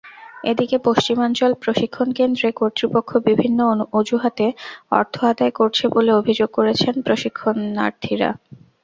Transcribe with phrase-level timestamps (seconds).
[0.43, 3.59] এদিকে পশ্চিমাঞ্চল প্রশিক্ষণকেন্দ্রে কর্তৃপক্ষ বিভিন্ন
[3.93, 4.47] অজুহাতে
[4.91, 8.29] অর্থ আদায় করছে বলে অভিযোগ করেছেন প্রশিক্ষণার্থীরা।